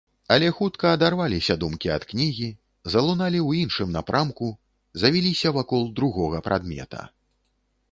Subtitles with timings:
[0.33, 2.47] Але хутка адарваліся думкі ад кнігі,
[2.95, 4.49] залуналі ў іншым напрамку,
[5.05, 7.01] завіліся вакол другога прадмета.